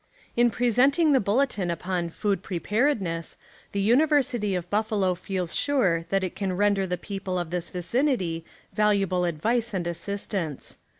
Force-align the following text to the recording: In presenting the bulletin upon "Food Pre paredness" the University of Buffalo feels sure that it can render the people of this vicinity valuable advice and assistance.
In 0.35 0.49
presenting 0.49 1.11
the 1.11 1.19
bulletin 1.19 1.69
upon 1.69 2.09
"Food 2.09 2.41
Pre 2.41 2.59
paredness" 2.59 3.37
the 3.71 3.79
University 3.81 4.55
of 4.55 4.67
Buffalo 4.71 5.13
feels 5.13 5.55
sure 5.55 6.07
that 6.09 6.23
it 6.23 6.35
can 6.35 6.53
render 6.53 6.87
the 6.87 6.97
people 6.97 7.37
of 7.37 7.51
this 7.51 7.69
vicinity 7.69 8.43
valuable 8.73 9.25
advice 9.25 9.75
and 9.75 9.85
assistance. 9.85 10.79